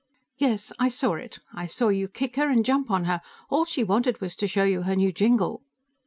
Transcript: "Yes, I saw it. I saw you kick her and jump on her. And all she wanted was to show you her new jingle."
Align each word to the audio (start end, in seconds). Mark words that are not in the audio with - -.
"Yes, 0.39 0.73
I 0.79 0.89
saw 0.89 1.13
it. 1.13 1.37
I 1.53 1.67
saw 1.67 1.89
you 1.89 2.07
kick 2.07 2.35
her 2.35 2.49
and 2.49 2.65
jump 2.65 2.89
on 2.89 3.03
her. 3.05 3.21
And 3.21 3.21
all 3.51 3.65
she 3.65 3.83
wanted 3.83 4.19
was 4.19 4.35
to 4.37 4.47
show 4.47 4.63
you 4.63 4.81
her 4.81 4.95
new 4.95 5.11
jingle." 5.11 5.61